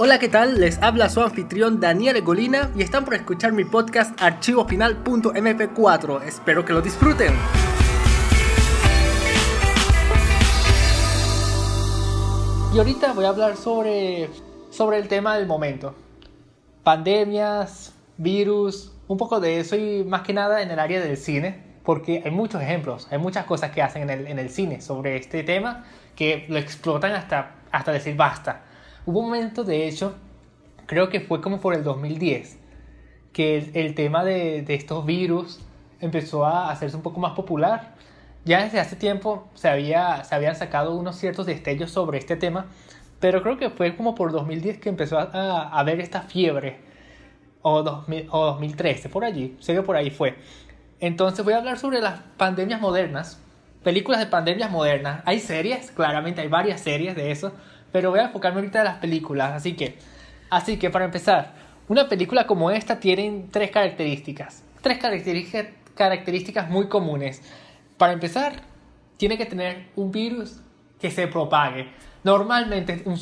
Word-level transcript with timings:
Hola, 0.00 0.20
¿qué 0.20 0.28
tal? 0.28 0.60
Les 0.60 0.80
habla 0.80 1.08
su 1.08 1.20
anfitrión 1.20 1.80
Daniel 1.80 2.22
Golina 2.22 2.70
y 2.76 2.82
están 2.82 3.04
por 3.04 3.14
escuchar 3.14 3.50
mi 3.50 3.64
podcast 3.64 4.16
archivofinal.mp4. 4.22 6.22
Espero 6.22 6.64
que 6.64 6.72
lo 6.72 6.80
disfruten. 6.80 7.34
Y 12.72 12.78
ahorita 12.78 13.12
voy 13.12 13.24
a 13.24 13.30
hablar 13.30 13.56
sobre, 13.56 14.30
sobre 14.70 14.98
el 14.98 15.08
tema 15.08 15.36
del 15.36 15.48
momento. 15.48 15.96
Pandemias, 16.84 17.92
virus, 18.18 18.92
un 19.08 19.18
poco 19.18 19.40
de 19.40 19.58
eso 19.58 19.74
y 19.74 20.04
más 20.04 20.22
que 20.22 20.32
nada 20.32 20.62
en 20.62 20.70
el 20.70 20.78
área 20.78 21.00
del 21.00 21.16
cine, 21.16 21.60
porque 21.82 22.22
hay 22.24 22.30
muchos 22.30 22.62
ejemplos, 22.62 23.08
hay 23.10 23.18
muchas 23.18 23.46
cosas 23.46 23.72
que 23.72 23.82
hacen 23.82 24.02
en 24.02 24.10
el, 24.10 24.28
en 24.28 24.38
el 24.38 24.50
cine 24.50 24.80
sobre 24.80 25.16
este 25.16 25.42
tema 25.42 25.86
que 26.14 26.46
lo 26.48 26.58
explotan 26.58 27.14
hasta, 27.14 27.56
hasta 27.72 27.90
decir 27.90 28.14
basta. 28.14 28.67
Hubo 29.08 29.20
un 29.20 29.30
momento, 29.30 29.64
de 29.64 29.88
hecho, 29.88 30.14
creo 30.84 31.08
que 31.08 31.20
fue 31.20 31.40
como 31.40 31.60
por 31.60 31.72
el 31.72 31.82
2010, 31.82 32.58
que 33.32 33.70
el, 33.72 33.94
tema 33.94 34.22
de, 34.22 34.62
estos 34.68 35.06
virus 35.06 35.60
empezó 35.98 36.44
a 36.44 36.70
hacerse 36.70 36.94
un 36.94 37.02
poco 37.02 37.18
más 37.18 37.32
popular. 37.32 37.94
Ya 38.44 38.62
desde 38.64 38.80
hace 38.80 38.96
tiempo 38.96 39.48
se, 39.54 39.70
había, 39.70 40.24
se 40.24 40.34
habían 40.34 40.56
sacado 40.56 40.94
unos 40.94 41.16
ciertos 41.16 41.46
destellos 41.46 41.90
sobre 41.90 42.18
este 42.18 42.36
tema, 42.36 42.66
pero 43.18 43.42
creo 43.42 43.56
que 43.56 43.70
fue 43.70 43.96
como 43.96 44.14
por 44.14 44.30
2010 44.30 44.76
que 44.76 44.90
empezó 44.90 45.18
a, 45.18 45.82
ver 45.84 46.00
esta 46.00 46.20
fiebre, 46.20 46.76
o, 47.62 47.82
2000, 47.82 48.28
o 48.30 48.44
2013, 48.44 49.08
por 49.08 49.24
allí, 49.24 49.56
sé 49.58 49.72
que 49.72 49.80
por 49.80 49.96
ahí 49.96 50.10
fue. 50.10 50.36
Entonces 51.00 51.42
voy 51.46 51.54
a 51.54 51.56
hablar 51.56 51.78
sobre 51.78 52.02
las 52.02 52.20
pandemias 52.36 52.78
modernas, 52.78 53.40
películas 53.82 54.20
de 54.20 54.26
pandemias 54.26 54.70
modernas. 54.70 55.22
Hay 55.24 55.40
series, 55.40 55.92
claramente 55.92 56.42
hay 56.42 56.48
varias 56.48 56.82
series 56.82 57.16
de 57.16 57.30
eso, 57.30 57.54
pero 57.92 58.10
voy 58.10 58.20
a 58.20 58.24
enfocarme 58.24 58.60
ahorita 58.60 58.80
en 58.80 58.84
las 58.84 58.98
películas. 58.98 59.52
Así 59.54 59.74
que, 59.74 59.98
así 60.50 60.76
que 60.76 60.90
para 60.90 61.04
empezar, 61.04 61.54
una 61.88 62.08
película 62.08 62.46
como 62.46 62.70
esta 62.70 63.00
tiene 63.00 63.46
tres 63.50 63.70
características, 63.70 64.62
tres 64.80 64.98
características, 64.98 65.66
características 65.94 66.70
muy 66.70 66.88
comunes. 66.88 67.42
Para 67.96 68.12
empezar, 68.12 68.62
tiene 69.16 69.36
que 69.36 69.46
tener 69.46 69.88
un 69.96 70.12
virus 70.12 70.60
que 71.00 71.10
se 71.10 71.26
propague. 71.26 71.88
Normalmente 72.24 73.02
un, 73.04 73.18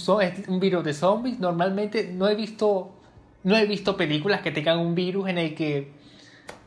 un 0.48 0.61
virus 0.61 0.84
de 0.84 0.95
zombies, 0.95 1.39
normalmente 1.39 2.11
no 2.12 2.28
he 2.28 2.34
visto 2.34 2.92
no 3.47 3.56
he 3.56 3.64
visto 3.64 3.97
películas 3.97 4.41
que 4.41 4.51
tengan 4.51 4.80
un 4.80 4.97
virus 4.97 5.28
en 5.28 5.39
el 5.39 5.55
que 5.55 5.92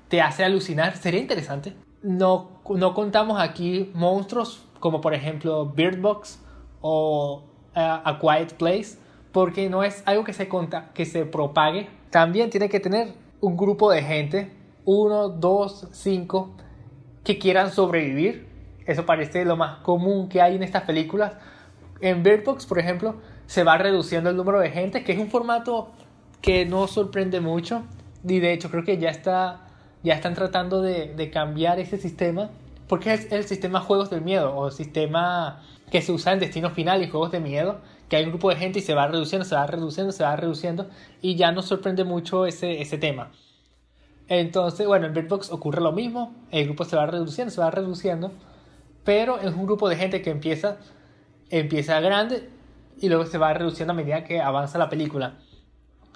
te 0.08 0.22
hace 0.22 0.45
alucinar. 0.45 0.95
Sería 0.95 1.19
interesante. 1.19 1.73
No, 2.02 2.61
no 2.69 2.94
contamos 2.94 3.38
aquí 3.41 3.91
monstruos 3.94 4.66
como 4.80 5.02
por 5.02 5.13
ejemplo 5.13 5.66
Bird 5.66 6.00
Box 6.00 6.39
o 6.80 7.48
uh, 7.75 8.02
A 8.03 8.20
Quiet 8.20 8.53
Place 8.56 8.98
porque 9.31 9.70
no 9.70 9.84
es 9.84 10.03
algo 10.06 10.23
que 10.23 10.34
se, 10.34 10.48
conta, 10.48 10.89
que 10.94 11.06
se 11.06 11.25
propague. 11.25 11.88
También 12.09 12.50
tiene 12.50 12.70
que 12.70 12.80
tener 12.80 13.14
un 13.42 13.56
grupo 13.56 13.92
de 13.92 14.02
gente, 14.02 14.52
uno, 14.86 15.30
dos, 15.30 15.88
cinco, 15.92 16.52
que 17.23 17.38
quieran 17.38 17.72
sobrevivir. 17.72 18.47
Eso 18.86 19.06
parece 19.06 19.45
lo 19.45 19.56
más 19.56 19.78
común 19.78 20.30
que 20.30 20.42
hay 20.42 20.56
en 20.56 20.64
estas 20.64 20.84
películas. 20.84 21.34
En 22.02 22.23
Bird 22.23 22.44
Box, 22.44 22.66
por 22.66 22.80
ejemplo, 22.80 23.16
se 23.45 23.64
va 23.64 23.78
reduciendo 23.78 24.30
el 24.30 24.36
número 24.36 24.59
de 24.59 24.72
gente, 24.72 25.03
que 25.03 25.12
es 25.12 25.20
un 25.20 25.30
formato 25.30 25.92
que 26.42 26.66
no 26.66 26.88
sorprende 26.88 27.40
mucho. 27.40 27.84
Y 28.28 28.40
de 28.40 28.53
hecho 28.53 28.72
creo 28.72 28.84
que 28.84 28.97
ya, 28.97 29.09
está, 29.09 29.67
ya 30.02 30.16
están 30.16 30.34
tratando 30.34 30.81
de, 30.81 31.14
de 31.14 31.30
cambiar 31.30 31.80
ese 31.80 31.97
sistema. 31.97 32.50
Porque 32.88 33.14
es 33.14 33.31
el 33.31 33.45
sistema 33.45 33.80
juegos 33.81 34.09
del 34.09 34.22
miedo 34.22 34.58
o 34.58 34.72
sistema 34.72 35.62
que 35.91 36.01
se 36.01 36.11
usa 36.11 36.33
en 36.33 36.39
Destino 36.39 36.69
Final 36.69 37.03
y 37.03 37.09
juegos 37.09 37.31
de 37.31 37.39
miedo. 37.39 37.81
Que 38.09 38.15
hay 38.15 38.23
un 38.23 38.31
grupo 38.31 38.49
de 38.49 38.55
gente 38.55 38.79
y 38.79 38.81
se 38.81 38.93
va 38.93 39.07
reduciendo, 39.07 39.45
se 39.45 39.55
va 39.55 39.67
reduciendo, 39.67 40.11
se 40.11 40.23
va 40.23 40.35
reduciendo. 40.35 40.87
Y 41.21 41.35
ya 41.35 41.51
no 41.51 41.61
sorprende 41.61 42.03
mucho 42.03 42.45
ese, 42.45 42.81
ese 42.81 42.97
tema. 42.97 43.31
Entonces, 44.27 44.87
bueno, 44.87 45.07
en 45.07 45.13
Bird 45.13 45.27
Box 45.27 45.51
ocurre 45.51 45.81
lo 45.81 45.91
mismo. 45.91 46.33
El 46.51 46.65
grupo 46.65 46.85
se 46.85 46.95
va 46.95 47.05
reduciendo, 47.05 47.51
se 47.51 47.61
va 47.61 47.71
reduciendo. 47.71 48.31
Pero 49.03 49.39
es 49.39 49.53
un 49.53 49.66
grupo 49.66 49.89
de 49.89 49.95
gente 49.95 50.22
que 50.22 50.29
empieza, 50.29 50.78
empieza 51.49 51.99
grande 51.99 52.49
y 52.99 53.09
luego 53.09 53.25
se 53.25 53.38
va 53.38 53.53
reduciendo 53.53 53.94
a 53.94 53.95
medida 53.95 54.23
que 54.23 54.41
avanza 54.41 54.78
la 54.78 54.89
película. 54.89 55.38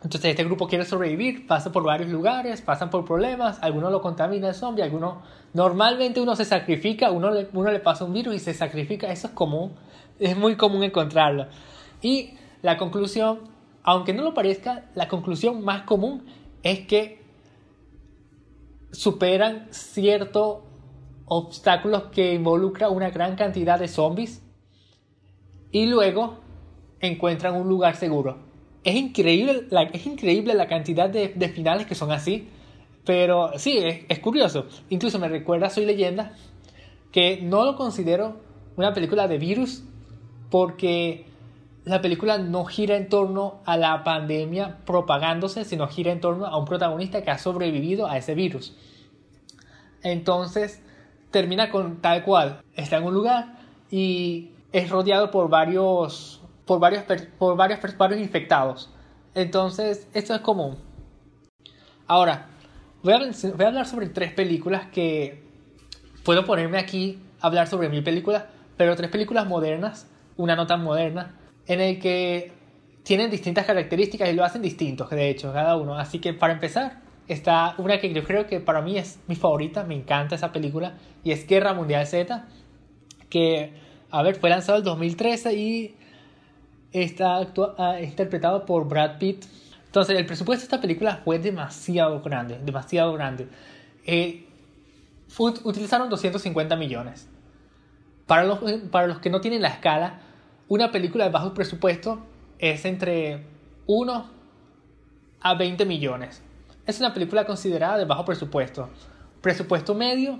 Entonces 0.03 0.31
este 0.31 0.43
grupo 0.43 0.67
quiere 0.67 0.83
sobrevivir, 0.83 1.47
pasa 1.47 1.71
por 1.71 1.83
varios 1.83 2.09
lugares, 2.09 2.61
pasan 2.61 2.89
por 2.89 3.05
problemas, 3.05 3.59
algunos 3.61 3.89
lo 3.89 4.01
contamina 4.01 4.49
el 4.49 4.53
zombie, 4.53 4.83
algunos... 4.83 5.19
Normalmente 5.53 6.19
uno 6.19 6.35
se 6.35 6.43
sacrifica, 6.43 7.09
uno 7.11 7.31
le, 7.31 7.79
pasa 7.79 8.03
un 8.03 8.11
virus 8.11 8.35
y 8.35 8.39
se 8.39 8.53
sacrifica, 8.53 9.09
eso 9.09 9.27
es 9.27 9.33
común, 9.33 9.73
es 10.19 10.35
muy 10.35 10.57
común 10.57 10.83
encontrarlo. 10.83 11.47
Y 12.01 12.33
la 12.61 12.77
conclusión, 12.77 13.49
aunque 13.81 14.13
no 14.13 14.23
lo 14.23 14.33
parezca, 14.33 14.85
la 14.93 15.07
conclusión 15.07 15.63
más 15.63 15.83
común 15.83 16.25
es 16.63 16.81
que 16.81 17.23
superan 18.91 19.67
ciertos 19.71 20.63
obstáculos 21.25 22.05
que 22.11 22.33
involucra 22.33 22.89
una 22.89 23.09
gran 23.09 23.35
cantidad 23.35 23.79
de 23.79 23.87
zombies 23.87 24.43
y 25.71 25.85
luego 25.85 26.39
encuentran 26.99 27.55
un 27.55 27.69
lugar 27.69 27.95
seguro 27.95 28.52
es 28.83 28.95
increíble 28.95 29.67
la, 29.69 29.83
es 29.83 30.05
increíble 30.05 30.53
la 30.53 30.67
cantidad 30.67 31.09
de, 31.09 31.29
de 31.29 31.49
finales 31.49 31.87
que 31.87 31.95
son 31.95 32.11
así. 32.11 32.49
Pero 33.05 33.51
sí, 33.57 33.77
es, 33.77 34.05
es, 34.07 34.19
curioso. 34.19 34.67
Incluso 34.89 35.19
me 35.19 35.27
recuerda 35.27 35.69
Soy 35.69 35.85
Leyenda, 35.85 36.33
que 37.11 37.41
no 37.41 37.65
lo 37.65 37.75
considero 37.75 38.37
una 38.77 38.93
película 38.93 39.27
de 39.27 39.37
virus, 39.37 39.83
porque 40.49 41.25
la 41.83 42.01
película 42.01 42.37
no 42.37 42.63
gira 42.63 42.95
en 42.95 43.09
torno 43.09 43.59
a 43.65 43.75
la 43.75 44.03
pandemia 44.03 44.77
propagándose, 44.85 45.65
sino 45.65 45.87
gira 45.87 46.11
en 46.11 46.21
torno 46.21 46.45
a 46.45 46.57
un 46.57 46.65
protagonista 46.65 47.23
que 47.23 47.31
ha 47.31 47.37
sobrevivido 47.37 48.07
a 48.07 48.17
ese 48.17 48.35
virus. 48.35 48.73
Entonces, 50.01 50.81
termina 51.31 51.71
con 51.71 52.01
tal 52.01 52.23
cual. 52.23 52.61
Está 52.75 52.97
en 52.97 53.03
un 53.03 53.13
lugar 53.13 53.57
y 53.91 54.51
es 54.71 54.89
rodeado 54.89 55.29
por 55.29 55.49
varios 55.49 56.42
por 56.65 56.79
varios, 56.79 57.03
por 57.37 57.55
varios, 57.55 57.79
varios 57.97 58.21
infectados. 58.21 58.89
Entonces, 59.35 60.07
esto 60.13 60.35
es 60.35 60.41
común. 60.41 60.77
Ahora, 62.07 62.47
voy 63.01 63.13
a, 63.13 63.17
voy 63.19 63.65
a 63.65 63.67
hablar 63.67 63.85
sobre 63.85 64.07
tres 64.07 64.33
películas 64.33 64.87
que 64.87 65.43
puedo 66.23 66.45
ponerme 66.45 66.77
aquí 66.77 67.19
a 67.41 67.47
hablar 67.47 67.67
sobre 67.67 67.89
mi 67.89 68.01
película, 68.01 68.49
pero 68.77 68.95
tres 68.95 69.09
películas 69.09 69.47
modernas, 69.47 70.07
una 70.37 70.55
no 70.55 70.67
tan 70.67 70.83
moderna, 70.83 71.35
en 71.67 71.81
el 71.81 71.99
que 71.99 72.51
tienen 73.03 73.29
distintas 73.29 73.65
características 73.65 74.29
y 74.29 74.33
lo 74.33 74.43
hacen 74.43 74.61
distintos, 74.61 75.09
de 75.09 75.29
hecho, 75.29 75.51
cada 75.53 75.75
uno. 75.75 75.97
Así 75.97 76.19
que 76.19 76.33
para 76.33 76.53
empezar, 76.53 77.01
está 77.27 77.75
una 77.77 77.99
que 77.99 78.13
yo 78.13 78.23
creo 78.23 78.47
que 78.47 78.59
para 78.59 78.81
mí 78.81 78.97
es 78.97 79.19
mi 79.27 79.35
favorita, 79.35 79.83
me 79.83 79.95
encanta 79.95 80.35
esa 80.35 80.51
película, 80.51 80.97
y 81.23 81.31
es 81.31 81.45
Guerra 81.45 81.73
Mundial 81.73 82.07
Z, 82.07 82.45
que, 83.29 83.73
a 84.09 84.23
ver, 84.23 84.35
fue 84.35 84.49
lanzado 84.49 84.77
en 84.77 84.83
2013 84.85 85.53
y 85.53 85.95
está 86.93 87.39
uh, 87.41 88.03
interpretado 88.03 88.65
por 88.65 88.87
Brad 88.87 89.17
Pitt. 89.17 89.45
Entonces, 89.85 90.17
el 90.17 90.25
presupuesto 90.25 90.61
de 90.61 90.65
esta 90.65 90.81
película 90.81 91.21
fue 91.23 91.39
demasiado 91.39 92.21
grande, 92.21 92.59
demasiado 92.63 93.13
grande. 93.13 93.47
Eh, 94.05 94.47
fue, 95.27 95.53
utilizaron 95.63 96.09
250 96.09 96.75
millones. 96.75 97.27
Para 98.25 98.43
los, 98.45 98.59
para 98.91 99.07
los 99.07 99.19
que 99.19 99.29
no 99.29 99.41
tienen 99.41 99.61
la 99.61 99.67
escala, 99.67 100.21
una 100.67 100.91
película 100.91 101.25
de 101.25 101.31
bajo 101.31 101.53
presupuesto 101.53 102.19
es 102.57 102.85
entre 102.85 103.45
1 103.87 104.29
a 105.41 105.53
20 105.55 105.85
millones. 105.85 106.41
Es 106.85 106.99
una 106.99 107.13
película 107.13 107.45
considerada 107.45 107.97
de 107.97 108.05
bajo 108.05 108.25
presupuesto. 108.25 108.89
Presupuesto 109.41 109.93
medio 109.93 110.39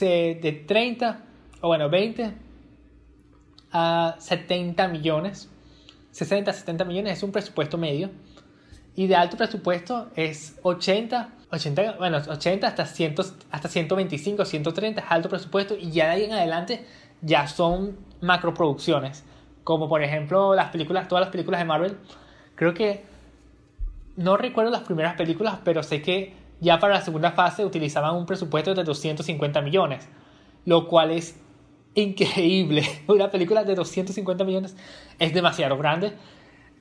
de 0.00 0.64
30, 0.66 1.20
o 1.60 1.68
bueno, 1.68 1.90
20 1.90 2.32
a 3.72 4.16
70 4.18 4.88
millones. 4.88 5.48
60, 6.12 6.52
70 6.52 6.84
millones 6.84 7.18
es 7.18 7.22
un 7.22 7.32
presupuesto 7.32 7.76
medio. 7.76 8.10
Y 8.94 9.06
de 9.06 9.16
alto 9.16 9.36
presupuesto 9.38 10.08
es 10.14 10.58
80, 10.62 11.30
80, 11.50 11.96
bueno, 11.98 12.18
80 12.18 12.66
hasta, 12.66 12.84
100, 12.84 13.14
hasta 13.50 13.68
125, 13.68 14.44
130 14.44 15.00
es 15.00 15.06
alto 15.08 15.28
presupuesto. 15.28 15.74
Y 15.74 15.90
ya 15.90 16.06
de 16.06 16.10
ahí 16.10 16.24
en 16.24 16.32
adelante 16.32 16.86
ya 17.22 17.48
son 17.48 17.96
macroproducciones. 18.20 19.24
Como 19.64 19.88
por 19.88 20.02
ejemplo 20.02 20.54
las 20.54 20.70
películas, 20.70 21.08
todas 21.08 21.22
las 21.22 21.30
películas 21.30 21.60
de 21.60 21.64
Marvel. 21.64 21.96
Creo 22.54 22.74
que 22.74 23.04
no 24.16 24.36
recuerdo 24.36 24.70
las 24.70 24.82
primeras 24.82 25.14
películas, 25.14 25.58
pero 25.64 25.82
sé 25.82 26.02
que 26.02 26.34
ya 26.60 26.78
para 26.78 26.94
la 26.94 27.00
segunda 27.00 27.32
fase 27.32 27.64
utilizaban 27.64 28.14
un 28.14 28.26
presupuesto 28.26 28.74
de 28.74 28.84
250 28.84 29.62
millones. 29.62 30.06
Lo 30.66 30.86
cual 30.86 31.10
es 31.10 31.40
increíble. 31.94 32.82
Una 33.06 33.30
película 33.30 33.64
de 33.64 33.74
250 33.74 34.44
millones 34.44 34.76
es 35.18 35.34
demasiado 35.34 35.76
grande. 35.76 36.12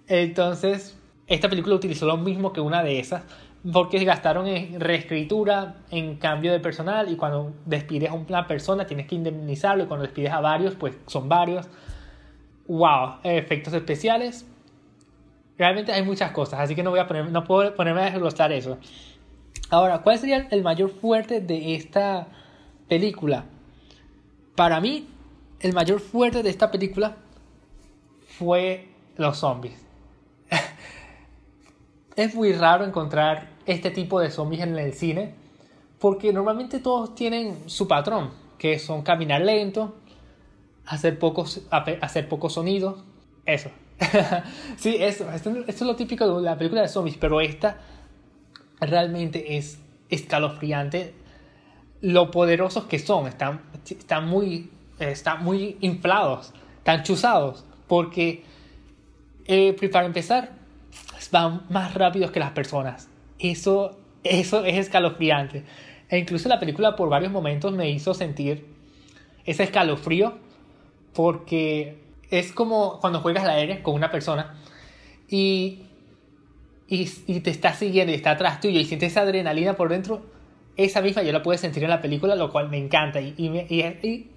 Entonces, 0.07 0.97
esta 1.27 1.49
película 1.49 1.75
utilizó 1.75 2.05
lo 2.05 2.17
mismo 2.17 2.51
que 2.51 2.61
una 2.61 2.83
de 2.83 2.99
esas, 2.99 3.23
porque 3.71 4.03
gastaron 4.03 4.47
en 4.47 4.79
reescritura, 4.79 5.75
en 5.91 6.15
cambio 6.15 6.51
de 6.51 6.59
personal, 6.59 7.11
y 7.11 7.15
cuando 7.15 7.53
despides 7.65 8.09
a 8.09 8.13
una 8.13 8.47
persona 8.47 8.85
tienes 8.85 9.07
que 9.07 9.15
indemnizarlo, 9.15 9.83
y 9.83 9.87
cuando 9.87 10.05
despides 10.05 10.31
a 10.31 10.41
varios, 10.41 10.75
pues 10.75 10.95
son 11.07 11.29
varios. 11.29 11.69
¡Wow! 12.67 13.19
Efectos 13.23 13.73
especiales. 13.73 14.45
realmente 15.57 15.91
hay 15.91 16.03
muchas 16.03 16.31
cosas, 16.31 16.59
así 16.59 16.73
que 16.73 16.83
no 16.83 16.89
voy 16.89 16.99
a 16.99 17.07
poner, 17.07 17.29
no 17.29 17.43
puedo 17.43 17.75
ponerme 17.75 18.01
a 18.01 18.05
desglosar 18.05 18.51
eso. 18.51 18.77
Ahora, 19.69 19.99
¿cuál 19.99 20.17
sería 20.17 20.47
el 20.51 20.63
mayor 20.63 20.89
fuerte 20.89 21.39
de 21.39 21.75
esta 21.75 22.27
película? 22.89 23.45
Para 24.55 24.79
mí, 24.81 25.07
el 25.59 25.73
mayor 25.73 25.99
fuerte 25.99 26.43
de 26.43 26.49
esta 26.49 26.71
película 26.71 27.17
fue 28.37 28.89
los 29.17 29.37
zombies. 29.37 29.79
es 32.15 32.35
muy 32.35 32.53
raro 32.53 32.83
encontrar 32.83 33.49
este 33.65 33.91
tipo 33.91 34.19
de 34.19 34.29
zombies 34.29 34.61
en 34.63 34.77
el 34.77 34.93
cine, 34.93 35.35
porque 35.99 36.33
normalmente 36.33 36.79
todos 36.79 37.15
tienen 37.15 37.69
su 37.69 37.87
patrón, 37.87 38.31
que 38.57 38.79
son 38.79 39.03
caminar 39.03 39.41
lento, 39.41 39.95
hacer 40.85 41.17
pocos, 41.19 41.61
hacer 41.69 42.27
sonidos, 42.49 43.03
eso. 43.45 43.69
sí, 44.77 44.97
eso, 44.99 45.31
esto, 45.31 45.51
es 45.67 45.81
lo 45.81 45.95
típico 45.95 46.37
de 46.37 46.41
la 46.41 46.57
película 46.57 46.81
de 46.81 46.87
zombies, 46.87 47.17
pero 47.17 47.39
esta 47.39 47.77
realmente 48.79 49.57
es 49.57 49.79
escalofriante 50.09 51.13
lo 52.01 52.31
poderosos 52.31 52.85
que 52.85 52.99
son, 52.99 53.27
están, 53.27 53.61
están, 53.87 54.27
muy, 54.27 54.69
están 54.99 55.43
muy 55.43 55.77
inflados, 55.81 56.53
están 56.79 57.03
chuzados, 57.03 57.65
porque 57.87 58.43
eh, 59.45 59.75
para 59.91 60.05
empezar, 60.05 60.51
van 61.31 61.63
más 61.69 61.93
rápidos 61.93 62.31
que 62.31 62.39
las 62.39 62.51
personas. 62.51 63.09
Eso, 63.39 63.97
eso 64.23 64.65
es 64.65 64.77
escalofriante. 64.77 65.63
E 66.09 66.17
incluso 66.17 66.49
la 66.49 66.59
película 66.59 66.95
por 66.95 67.09
varios 67.09 67.31
momentos 67.31 67.73
me 67.73 67.89
hizo 67.89 68.13
sentir 68.13 68.65
ese 69.45 69.63
escalofrío 69.63 70.37
porque 71.13 71.97
es 72.29 72.51
como 72.51 72.99
cuando 72.99 73.21
juegas 73.21 73.45
la 73.45 73.53
aire 73.53 73.81
con 73.81 73.95
una 73.95 74.11
persona 74.11 74.55
y, 75.27 75.83
y, 76.87 77.05
te 77.39 77.49
está 77.49 77.73
siguiendo 77.73 78.11
y 78.11 78.15
está 78.15 78.31
atrás 78.31 78.59
tuyo 78.59 78.79
y 78.79 78.85
sientes 78.85 79.11
esa 79.11 79.21
adrenalina 79.21 79.75
por 79.75 79.89
dentro. 79.89 80.21
Esa 80.83 81.01
misma 81.01 81.21
yo 81.21 81.31
la 81.31 81.43
pude 81.43 81.57
sentir 81.57 81.83
en 81.83 81.89
la 81.89 82.01
película, 82.01 82.35
lo 82.35 82.51
cual 82.51 82.69
me 82.69 82.77
encanta 82.77 83.21
y, 83.21 83.35
y, 83.37 84.29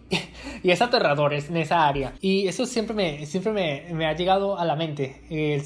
es 0.62 0.82
aterrador 0.82 1.32
en 1.32 1.56
esa 1.56 1.86
área. 1.86 2.12
Y 2.20 2.46
eso 2.46 2.66
siempre 2.66 2.94
me, 2.94 3.26
siempre 3.26 3.52
me, 3.92 4.06
ha 4.06 4.14
llegado 4.14 4.58
a 4.58 4.64
la 4.64 4.76
mente. 4.76 5.22
El 5.30 5.62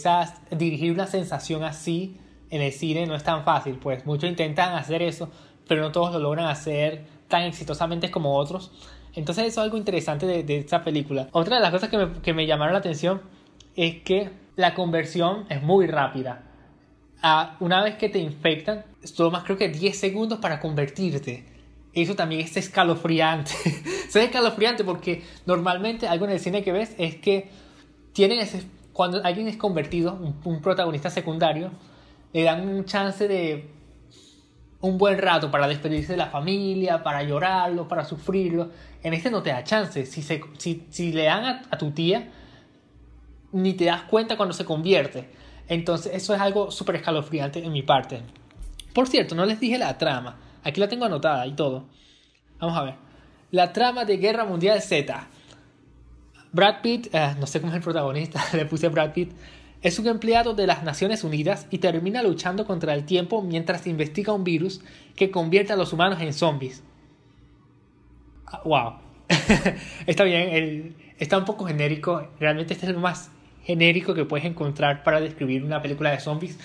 dirigir 0.56 0.92
una 0.92 1.06
sensación 1.06 1.64
así 1.64 2.16
en 2.50 2.62
el 2.62 2.72
cine 2.72 3.06
no 3.06 3.14
es 3.14 3.24
tan 3.24 3.44
fácil, 3.44 3.74
pues 3.74 4.06
muchos 4.06 4.30
intentan 4.30 4.74
hacer 4.74 5.02
eso, 5.02 5.30
pero 5.66 5.82
no 5.82 5.92
todos 5.92 6.12
lo 6.12 6.20
logran 6.20 6.46
hacer 6.46 7.04
tan 7.28 7.42
exitosamente 7.42 8.10
como 8.10 8.36
otros. 8.36 8.70
Entonces 9.14 9.46
eso 9.46 9.60
es 9.60 9.64
algo 9.64 9.76
interesante 9.76 10.26
de, 10.26 10.44
de 10.44 10.58
esta 10.58 10.84
película. 10.84 11.28
Otra 11.32 11.56
de 11.56 11.62
las 11.62 11.72
cosas 11.72 11.88
que 11.88 11.98
me, 11.98 12.12
que 12.20 12.32
me, 12.32 12.46
llamaron 12.46 12.72
la 12.72 12.78
atención 12.78 13.20
es 13.74 13.96
que 14.02 14.30
la 14.56 14.74
conversión 14.74 15.44
es 15.48 15.62
muy 15.62 15.86
rápida. 15.86 16.47
Ah, 17.22 17.56
una 17.60 17.82
vez 17.82 17.96
que 17.96 18.08
te 18.08 18.18
infectan, 18.18 18.84
más 19.32 19.44
creo 19.44 19.56
que 19.56 19.68
10 19.68 19.98
segundos 19.98 20.38
para 20.38 20.60
convertirte. 20.60 21.44
Eso 21.92 22.14
también 22.14 22.42
es 22.42 22.56
escalofriante. 22.56 23.52
es 23.64 24.14
escalofriante 24.14 24.84
porque 24.84 25.24
normalmente 25.46 26.06
algo 26.06 26.26
en 26.26 26.32
el 26.32 26.40
cine 26.40 26.62
que 26.62 26.72
ves 26.72 26.94
es 26.98 27.16
que 27.16 27.50
tienen 28.12 28.38
ese, 28.38 28.62
cuando 28.92 29.22
alguien 29.24 29.48
es 29.48 29.56
convertido, 29.56 30.14
un, 30.14 30.40
un 30.44 30.60
protagonista 30.60 31.10
secundario, 31.10 31.70
le 32.32 32.42
dan 32.42 32.68
un 32.68 32.84
chance 32.84 33.26
de 33.26 33.78
un 34.80 34.96
buen 34.96 35.18
rato 35.18 35.50
para 35.50 35.66
despedirse 35.66 36.12
de 36.12 36.18
la 36.18 36.28
familia, 36.28 37.02
para 37.02 37.22
llorarlo, 37.22 37.88
para 37.88 38.04
sufrirlo. 38.04 38.70
En 39.02 39.12
este 39.12 39.30
no 39.30 39.42
te 39.42 39.50
da 39.50 39.64
chance. 39.64 40.06
Si, 40.06 40.22
se, 40.22 40.40
si, 40.58 40.86
si 40.90 41.12
le 41.12 41.24
dan 41.24 41.62
a, 41.70 41.78
tu 41.78 41.90
tía, 41.90 42.28
ni 43.52 43.74
te 43.74 43.86
das 43.86 44.02
cuenta 44.02 44.36
cuando 44.36 44.52
se 44.52 44.64
convierte. 44.64 45.28
Entonces 45.68 46.12
eso 46.14 46.34
es 46.34 46.40
algo 46.40 46.70
súper 46.70 46.96
escalofriante 46.96 47.62
en 47.62 47.72
mi 47.72 47.82
parte. 47.82 48.22
Por 48.94 49.06
cierto, 49.06 49.34
no 49.34 49.44
les 49.46 49.60
dije 49.60 49.78
la 49.78 49.96
trama. 49.98 50.38
Aquí 50.64 50.80
la 50.80 50.88
tengo 50.88 51.04
anotada 51.04 51.46
y 51.46 51.52
todo. 51.52 51.86
Vamos 52.58 52.76
a 52.76 52.82
ver. 52.82 52.94
La 53.50 53.72
trama 53.72 54.04
de 54.04 54.16
Guerra 54.16 54.44
Mundial 54.44 54.82
Z. 54.82 55.28
Brad 56.52 56.80
Pitt, 56.82 57.14
eh, 57.14 57.34
no 57.38 57.46
sé 57.46 57.60
cómo 57.60 57.72
es 57.72 57.76
el 57.76 57.82
protagonista, 57.82 58.42
le 58.54 58.64
puse 58.64 58.88
Brad 58.88 59.12
Pitt, 59.12 59.32
es 59.82 59.98
un 59.98 60.08
empleado 60.08 60.54
de 60.54 60.66
las 60.66 60.82
Naciones 60.82 61.22
Unidas 61.22 61.66
y 61.70 61.78
termina 61.78 62.22
luchando 62.22 62.66
contra 62.66 62.94
el 62.94 63.04
tiempo 63.04 63.42
mientras 63.42 63.86
investiga 63.86 64.32
un 64.32 64.42
virus 64.42 64.80
que 65.14 65.30
convierte 65.30 65.72
a 65.72 65.76
los 65.76 65.92
humanos 65.92 66.20
en 66.20 66.32
zombies. 66.32 66.82
Ah, 68.46 68.62
wow. 68.64 68.94
está 70.06 70.24
bien, 70.24 70.96
está 71.18 71.38
un 71.38 71.44
poco 71.44 71.66
genérico. 71.66 72.28
Realmente 72.40 72.74
este 72.74 72.86
es 72.86 72.90
el 72.90 72.98
más 72.98 73.30
genérico 73.68 74.14
que 74.14 74.24
puedes 74.24 74.46
encontrar 74.46 75.02
para 75.02 75.20
describir 75.20 75.62
una 75.62 75.82
película 75.82 76.10
de 76.10 76.20
zombies. 76.20 76.58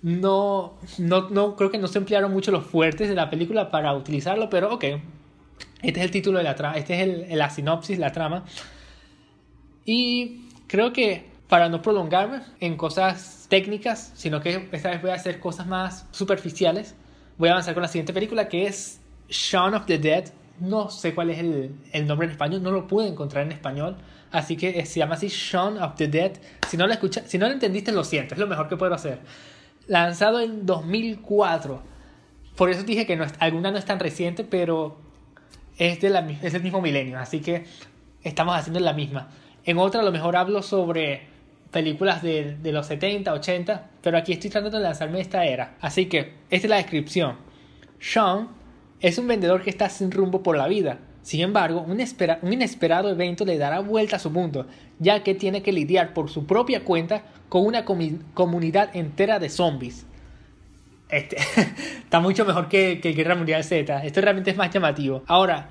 No, 0.00 0.74
no, 0.96 1.28
no 1.28 1.56
creo 1.56 1.72
que 1.72 1.78
no 1.78 1.88
se 1.88 1.98
emplearon 1.98 2.32
mucho 2.32 2.52
los 2.52 2.64
fuertes 2.64 3.08
de 3.08 3.16
la 3.16 3.28
película 3.28 3.68
para 3.72 3.92
utilizarlo, 3.94 4.48
pero 4.48 4.72
ok. 4.72 4.84
Este 5.82 5.98
es 5.98 6.04
el 6.04 6.12
título 6.12 6.38
de 6.38 6.44
la 6.44 6.54
trama, 6.54 6.76
este 6.76 7.02
es 7.02 7.36
la 7.36 7.50
sinopsis, 7.50 7.98
la 7.98 8.12
trama. 8.12 8.44
Y 9.84 10.46
creo 10.68 10.92
que 10.92 11.24
para 11.48 11.68
no 11.68 11.82
prolongarme 11.82 12.42
en 12.60 12.76
cosas 12.76 13.46
técnicas, 13.48 14.12
sino 14.14 14.40
que 14.40 14.68
esta 14.70 14.90
vez 14.90 15.02
voy 15.02 15.10
a 15.10 15.14
hacer 15.14 15.40
cosas 15.40 15.66
más 15.66 16.06
superficiales, 16.12 16.94
voy 17.38 17.48
a 17.48 17.52
avanzar 17.52 17.74
con 17.74 17.82
la 17.82 17.88
siguiente 17.88 18.12
película 18.12 18.48
que 18.48 18.66
es 18.66 19.00
Shaun 19.28 19.74
of 19.74 19.86
the 19.86 19.98
Dead. 19.98 20.30
No 20.60 20.90
sé 20.90 21.14
cuál 21.14 21.30
es 21.30 21.38
el, 21.38 22.06
nombre 22.06 22.26
en 22.26 22.32
español, 22.32 22.62
no 22.62 22.70
lo 22.70 22.86
pude 22.86 23.08
encontrar 23.08 23.46
en 23.46 23.52
español, 23.52 23.96
así 24.30 24.56
que 24.56 24.84
se 24.84 25.00
llama 25.00 25.14
así 25.14 25.28
Shaun 25.28 25.78
of 25.82 25.94
the 25.96 26.06
Dead. 26.06 26.32
Si 26.68 26.76
no 26.76 26.86
lo, 26.86 26.92
escucha, 26.92 27.22
si 27.26 27.38
no 27.38 27.46
lo 27.46 27.54
entendiste, 27.54 27.92
lo 27.92 28.04
siento, 28.04 28.34
es 28.34 28.40
lo 28.40 28.46
mejor 28.46 28.68
que 28.68 28.76
puedo 28.76 28.94
hacer. 28.94 29.20
Lanzado 29.86 30.40
en 30.40 30.66
2004. 30.66 31.82
Por 32.56 32.68
eso 32.68 32.82
dije 32.82 33.06
que 33.06 33.16
no, 33.16 33.24
alguna 33.38 33.70
no 33.70 33.78
es 33.78 33.86
tan 33.86 33.98
reciente, 33.98 34.44
pero 34.44 34.98
es, 35.78 35.98
de 36.02 36.10
la, 36.10 36.20
es 36.20 36.52
del 36.52 36.62
mismo 36.62 36.82
milenio, 36.82 37.18
así 37.18 37.40
que 37.40 37.64
estamos 38.22 38.54
haciendo 38.54 38.80
la 38.80 38.92
misma. 38.92 39.30
En 39.64 39.78
otra 39.78 40.02
a 40.02 40.04
lo 40.04 40.12
mejor 40.12 40.36
hablo 40.36 40.62
sobre 40.62 41.22
películas 41.70 42.22
de, 42.22 42.56
de, 42.56 42.72
los 42.72 42.86
70, 42.86 43.32
80, 43.32 43.90
pero 44.02 44.18
aquí 44.18 44.32
estoy 44.32 44.50
tratando 44.50 44.76
de 44.76 44.84
lanzarme 44.84 45.20
esta 45.20 45.46
era. 45.46 45.76
Así 45.80 46.04
que, 46.06 46.34
esta 46.50 46.66
es 46.66 46.70
la 46.70 46.76
descripción. 46.76 47.36
Sean 47.98 48.59
es 49.00 49.18
un 49.18 49.26
vendedor 49.26 49.62
que 49.62 49.70
está 49.70 49.88
sin 49.88 50.10
rumbo 50.10 50.42
por 50.42 50.56
la 50.56 50.68
vida. 50.68 50.98
Sin 51.22 51.40
embargo, 51.40 51.82
un, 51.82 52.00
un 52.42 52.52
inesperado 52.52 53.10
evento 53.10 53.44
le 53.44 53.58
dará 53.58 53.80
vuelta 53.80 54.16
a 54.16 54.18
su 54.18 54.30
mundo, 54.30 54.66
ya 54.98 55.22
que 55.22 55.34
tiene 55.34 55.62
que 55.62 55.72
lidiar 55.72 56.14
por 56.14 56.30
su 56.30 56.46
propia 56.46 56.84
cuenta 56.84 57.24
con 57.48 57.66
una 57.66 57.84
comunidad 57.84 58.96
entera 58.96 59.38
de 59.38 59.50
zombies. 59.50 60.06
Este, 61.08 61.36
está 62.04 62.20
mucho 62.20 62.44
mejor 62.44 62.68
que, 62.68 63.00
que 63.00 63.12
Guerra 63.12 63.34
Mundial 63.34 63.64
Z. 63.64 64.04
Esto 64.04 64.20
realmente 64.20 64.50
es 64.50 64.56
más 64.56 64.70
llamativo. 64.70 65.22
Ahora, 65.26 65.70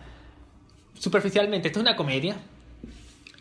superficialmente, 0.94 1.70
esto 1.70 1.80
es 1.80 1.84
una 1.84 1.96
comedia. 1.96 2.36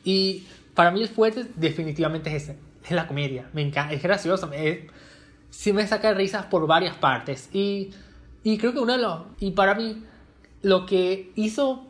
Y 0.05 0.47
para 0.75 0.91
mí 0.91 1.03
el 1.03 1.09
fuerte 1.09 1.47
definitivamente 1.57 2.35
es 2.35 2.45
ese, 2.45 2.57
es 2.85 2.91
la 2.93 3.07
comedia. 3.07 3.49
Me 3.53 3.63
encanta, 3.63 3.93
es 3.93 4.03
gracioso, 4.03 4.51
sí 5.51 5.73
me 5.73 5.87
saca 5.87 6.15
risas 6.15 6.47
por 6.47 6.67
varias 6.67 6.97
partes. 6.97 7.51
Y, 7.53 7.91
y 8.43 8.59
creo 8.59 8.73
que 8.73 8.81
uno 8.81 8.93
de 8.93 8.99
los... 8.99 9.21
Y 9.41 9.53
para 9.53 9.75
mí 9.75 10.05
lo 10.63 10.87
que 10.87 11.33
hizo 11.35 11.87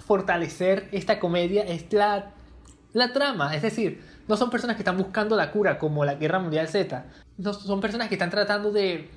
fortalecer 0.00 0.88
esta 0.92 1.20
comedia 1.20 1.62
es 1.62 1.92
la, 1.92 2.32
la 2.92 3.12
trama. 3.12 3.54
Es 3.54 3.62
decir, 3.62 4.02
no 4.28 4.36
son 4.36 4.50
personas 4.50 4.76
que 4.76 4.82
están 4.82 4.98
buscando 4.98 5.36
la 5.36 5.50
cura 5.50 5.78
como 5.78 6.04
la 6.04 6.14
Guerra 6.14 6.38
Mundial 6.38 6.68
Z. 6.68 7.06
No, 7.38 7.52
son 7.52 7.80
personas 7.80 8.08
que 8.08 8.14
están 8.14 8.30
tratando 8.30 8.72
de... 8.72 9.10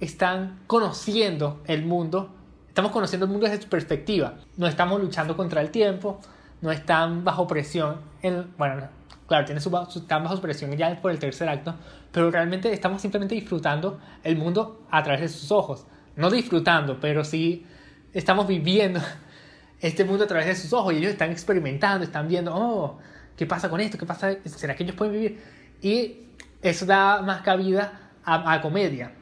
Están 0.00 0.60
conociendo 0.66 1.62
el 1.66 1.84
mundo. 1.84 2.34
Estamos 2.68 2.90
conociendo 2.90 3.26
el 3.26 3.32
mundo 3.32 3.46
desde 3.46 3.62
su 3.62 3.68
perspectiva. 3.68 4.34
No 4.56 4.66
estamos 4.66 5.00
luchando 5.00 5.36
contra 5.36 5.60
el 5.60 5.70
tiempo 5.70 6.20
no 6.62 6.70
están 6.70 7.24
bajo 7.24 7.46
presión. 7.46 8.00
En, 8.22 8.54
bueno, 8.56 8.88
claro, 9.32 9.46
tiene 9.46 9.62
su, 9.62 9.74
están 9.96 10.24
bajo 10.24 10.38
presión 10.42 10.76
ya 10.76 11.00
por 11.00 11.10
el 11.10 11.18
tercer 11.18 11.48
acto, 11.48 11.74
pero 12.12 12.30
realmente 12.30 12.70
estamos 12.70 13.00
simplemente 13.00 13.34
disfrutando 13.34 13.98
el 14.22 14.36
mundo 14.36 14.84
a 14.90 15.02
través 15.02 15.22
de 15.22 15.28
sus 15.28 15.50
ojos. 15.50 15.86
No 16.16 16.28
disfrutando, 16.28 17.00
pero 17.00 17.24
sí 17.24 17.64
estamos 18.12 18.46
viviendo 18.46 19.00
este 19.80 20.04
mundo 20.04 20.24
a 20.24 20.26
través 20.26 20.48
de 20.48 20.54
sus 20.54 20.70
ojos 20.74 20.92
y 20.92 20.98
ellos 20.98 21.12
están 21.12 21.30
experimentando, 21.30 22.04
están 22.04 22.28
viendo, 22.28 22.54
oh, 22.54 22.98
¿qué 23.34 23.46
pasa 23.46 23.70
con 23.70 23.80
esto? 23.80 23.96
¿Qué 23.96 24.04
pasa? 24.04 24.36
¿Será 24.44 24.74
que 24.74 24.82
ellos 24.82 24.96
pueden 24.96 25.14
vivir? 25.14 25.40
Y 25.80 26.26
eso 26.60 26.84
da 26.84 27.22
más 27.22 27.40
cabida 27.40 28.10
a, 28.22 28.52
a 28.52 28.60
comedia. 28.60 29.12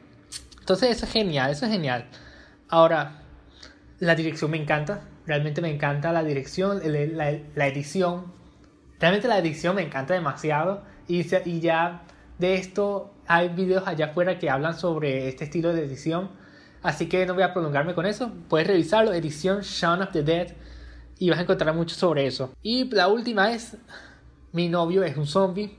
Entonces 0.59 0.89
eso 0.89 1.05
es 1.05 1.11
genial, 1.13 1.51
eso 1.51 1.65
es 1.65 1.71
genial. 1.71 2.05
Ahora, 2.67 3.21
la 3.99 4.13
dirección 4.15 4.51
me 4.51 4.57
encanta. 4.57 5.03
Realmente 5.25 5.61
me 5.61 5.73
encanta 5.73 6.11
la 6.11 6.21
dirección, 6.21 6.81
la, 6.83 7.67
edición. 7.67 8.40
Realmente 9.01 9.27
la 9.27 9.39
edición 9.39 9.75
me 9.75 9.81
encanta 9.81 10.13
demasiado. 10.13 10.83
Y, 11.07 11.25
y 11.49 11.59
ya 11.59 12.03
de 12.37 12.53
esto 12.53 13.11
hay 13.27 13.49
videos 13.49 13.87
allá 13.87 14.05
afuera 14.05 14.37
que 14.37 14.49
hablan 14.49 14.77
sobre 14.77 15.27
este 15.27 15.45
estilo 15.45 15.73
de 15.73 15.83
edición. 15.83 16.29
Así 16.83 17.07
que 17.07 17.25
no 17.25 17.33
voy 17.33 17.43
a 17.43 17.51
prolongarme 17.51 17.95
con 17.95 18.05
eso. 18.05 18.31
Puedes 18.47 18.67
revisarlo, 18.67 19.11
edición 19.13 19.61
Shaun 19.61 20.03
of 20.03 20.11
the 20.11 20.21
Dead. 20.21 20.53
Y 21.17 21.29
vas 21.29 21.39
a 21.39 21.41
encontrar 21.41 21.75
mucho 21.75 21.95
sobre 21.95 22.27
eso. 22.27 22.53
Y 22.61 22.89
la 22.91 23.07
última 23.07 23.51
es, 23.51 23.75
mi 24.51 24.69
novio 24.69 25.03
es 25.03 25.17
un 25.17 25.25
zombie. 25.25 25.77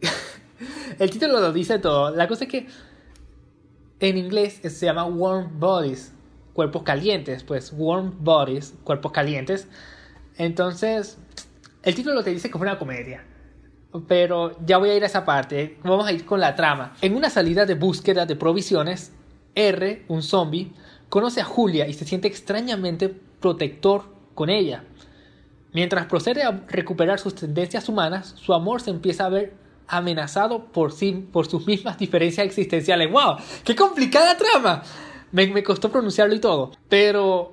el 0.98 1.10
título 1.10 1.40
lo 1.40 1.52
dice 1.52 1.78
todo. 1.78 2.10
La 2.10 2.26
cosa 2.26 2.44
es 2.44 2.50
que 2.50 2.66
en 4.00 4.18
inglés 4.18 4.60
se 4.62 4.86
llama 4.86 5.04
Warm 5.04 5.60
Bodies, 5.60 6.12
cuerpos 6.54 6.82
calientes, 6.82 7.42
pues 7.44 7.72
Warm 7.74 8.16
Bodies, 8.24 8.74
cuerpos 8.84 9.12
calientes. 9.12 9.68
Entonces, 10.36 11.18
el 11.84 11.94
título 11.94 12.22
te 12.24 12.30
dice 12.30 12.50
que 12.50 12.56
es 12.56 12.62
una 12.62 12.78
comedia. 12.78 13.24
Pero 14.08 14.58
ya 14.64 14.78
voy 14.78 14.90
a 14.90 14.96
ir 14.96 15.02
a 15.04 15.06
esa 15.06 15.24
parte. 15.24 15.78
Vamos 15.84 16.06
a 16.06 16.12
ir 16.12 16.24
con 16.24 16.40
la 16.40 16.56
trama. 16.56 16.94
En 17.00 17.14
una 17.14 17.30
salida 17.30 17.64
de 17.66 17.74
búsqueda 17.74 18.26
de 18.26 18.34
provisiones, 18.34 19.12
R, 19.54 20.04
un 20.08 20.22
zombie, 20.22 20.72
conoce 21.08 21.40
a 21.40 21.44
Julia 21.44 21.86
y 21.86 21.92
se 21.92 22.04
siente 22.04 22.26
extrañamente 22.26 23.08
protector 23.08 24.04
con 24.34 24.50
ella. 24.50 24.84
Mientras 25.72 26.06
procede 26.06 26.42
a 26.42 26.64
recuperar 26.68 27.18
sus 27.18 27.34
tendencias 27.34 27.88
humanas, 27.88 28.34
su 28.36 28.54
amor 28.54 28.80
se 28.80 28.90
empieza 28.90 29.26
a 29.26 29.28
ver 29.28 29.54
amenazado 29.86 30.66
por, 30.66 30.92
sí, 30.92 31.28
por 31.32 31.46
sus 31.46 31.66
mismas 31.66 31.98
diferencias 31.98 32.46
existenciales. 32.46 33.10
¡Wow! 33.10 33.36
¡Qué 33.64 33.76
complicada 33.76 34.36
trama! 34.36 34.82
Me, 35.32 35.46
me 35.48 35.62
costó 35.62 35.90
pronunciarlo 35.90 36.34
y 36.34 36.40
todo, 36.40 36.72
pero 36.88 37.52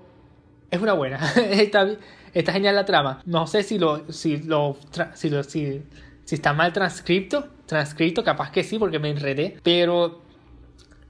es 0.70 0.82
una 0.82 0.94
buena. 0.94 1.20
está, 1.36 1.88
está 2.34 2.54
genial 2.54 2.76
la 2.76 2.86
trama. 2.86 3.22
No 3.26 3.48
sé 3.48 3.64
si 3.64 3.78
lo, 3.78 4.12
si 4.12 4.38
lo, 4.38 4.78
si 5.14 5.30
lo, 5.30 5.44
si, 5.44 5.84
si 6.26 6.36
está 6.36 6.54
mal 6.54 6.74
transcrito, 6.74 7.48
transcrito, 7.66 8.24
capaz 8.24 8.52
que 8.52 8.64
sí, 8.64 8.78
porque 8.80 9.00
me 9.00 9.10
enredé, 9.10 9.58
pero 9.64 10.22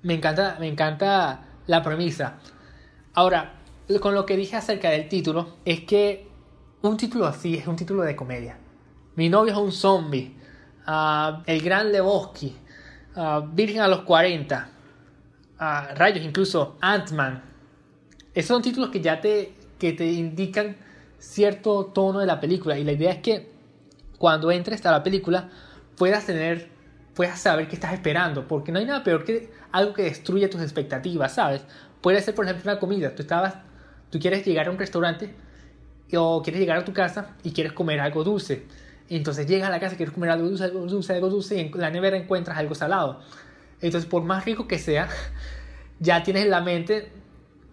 me 0.03 0.15
encanta, 0.15 0.57
me 0.59 0.67
encanta 0.67 1.41
la 1.67 1.83
premisa. 1.83 2.39
Ahora, 3.13 3.53
con 3.99 4.13
lo 4.13 4.25
que 4.25 4.37
dije 4.37 4.55
acerca 4.55 4.89
del 4.89 5.07
título, 5.07 5.57
es 5.65 5.81
que 5.81 6.27
un 6.81 6.97
título 6.97 7.25
así 7.25 7.55
es 7.55 7.67
un 7.67 7.75
título 7.75 8.03
de 8.03 8.15
comedia. 8.15 8.57
Mi 9.15 9.29
novio 9.29 9.53
es 9.53 9.59
un 9.59 9.71
zombie. 9.71 10.35
Uh, 10.87 11.43
el 11.45 11.61
Gran 11.61 11.91
Lebowski. 11.91 12.55
Uh, 13.15 13.41
Virgen 13.53 13.81
a 13.81 13.87
los 13.87 14.01
40. 14.01 14.69
Uh, 15.59 15.95
rayos, 15.95 16.25
incluso 16.25 16.77
Ant-Man. 16.81 17.43
Esos 18.33 18.47
son 18.47 18.61
títulos 18.61 18.89
que 18.89 19.01
ya 19.01 19.19
te, 19.19 19.53
que 19.77 19.93
te 19.93 20.05
indican 20.11 20.77
cierto 21.21 21.85
tono 21.85 22.19
de 22.19 22.25
la 22.25 22.39
película. 22.39 22.77
Y 22.77 22.83
la 22.83 22.91
idea 22.91 23.11
es 23.11 23.19
que 23.19 23.49
cuando 24.17 24.51
entres 24.51 24.85
a 24.85 24.91
la 24.91 25.03
película 25.03 25.49
puedas 25.95 26.25
tener, 26.25 26.69
puedas 27.13 27.39
saber 27.39 27.67
qué 27.67 27.75
estás 27.75 27.93
esperando. 27.93 28.47
Porque 28.47 28.71
no 28.71 28.79
hay 28.79 28.85
nada 28.85 29.03
peor 29.03 29.23
que 29.23 29.51
algo 29.71 29.93
que 29.93 30.03
destruya 30.03 30.49
tus 30.49 30.61
expectativas, 30.61 31.35
¿sabes? 31.35 31.63
Puede 32.01 32.21
ser, 32.21 32.35
por 32.35 32.45
ejemplo, 32.45 32.69
una 32.71 32.79
comida. 32.79 33.15
Tú 33.15 33.21
estabas, 33.21 33.55
tú 34.09 34.19
quieres 34.19 34.45
llegar 34.45 34.67
a 34.67 34.71
un 34.71 34.79
restaurante 34.79 35.33
o 36.13 36.41
quieres 36.41 36.59
llegar 36.59 36.77
a 36.77 36.85
tu 36.85 36.93
casa 36.93 37.35
y 37.43 37.51
quieres 37.51 37.73
comer 37.73 37.99
algo 37.99 38.23
dulce. 38.23 38.65
Entonces 39.07 39.45
llegas 39.45 39.67
a 39.67 39.71
la 39.71 39.79
casa, 39.79 39.95
quieres 39.95 40.13
comer 40.13 40.31
algo 40.31 40.47
dulce, 40.47 40.63
algo 40.63 40.85
dulce, 40.85 41.13
algo 41.13 41.29
dulce, 41.29 41.57
y 41.57 41.59
en 41.59 41.71
la 41.75 41.89
nevera 41.89 42.17
encuentras 42.17 42.57
algo 42.57 42.75
salado. 42.75 43.21
Entonces, 43.81 44.09
por 44.09 44.23
más 44.23 44.45
rico 44.45 44.67
que 44.67 44.79
sea, 44.79 45.09
ya 45.99 46.23
tienes 46.23 46.45
en 46.45 46.49
la 46.49 46.61
mente, 46.61 47.11